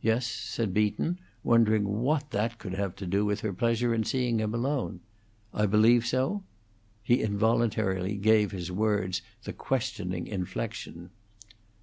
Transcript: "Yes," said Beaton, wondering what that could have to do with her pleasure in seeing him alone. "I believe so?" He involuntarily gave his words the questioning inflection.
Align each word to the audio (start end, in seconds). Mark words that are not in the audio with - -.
"Yes," 0.00 0.26
said 0.26 0.72
Beaton, 0.72 1.18
wondering 1.44 1.86
what 2.00 2.30
that 2.30 2.56
could 2.58 2.72
have 2.72 2.96
to 2.96 3.06
do 3.06 3.26
with 3.26 3.40
her 3.42 3.52
pleasure 3.52 3.92
in 3.92 4.04
seeing 4.04 4.38
him 4.40 4.54
alone. 4.54 5.00
"I 5.52 5.66
believe 5.66 6.06
so?" 6.06 6.44
He 7.02 7.20
involuntarily 7.20 8.16
gave 8.16 8.52
his 8.52 8.72
words 8.72 9.20
the 9.44 9.52
questioning 9.52 10.26
inflection. 10.26 11.10